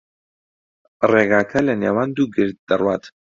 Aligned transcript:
ڕێگاکە 1.11 1.59
لەنێوان 1.67 2.09
دوو 2.15 2.31
گرد 2.35 2.57
دەڕوات. 2.69 3.03